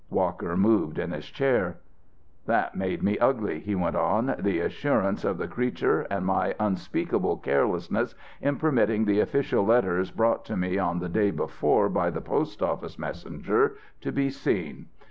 [0.09, 1.77] '"Walker moved in his chair.
[2.47, 7.37] "That made me ugly," he went on, "the assurance of the creature and my unspeakable
[7.37, 12.19] carelessness in permitting the official letters brought to me on the day before by the
[12.19, 14.87] postoffice messenger to be seen.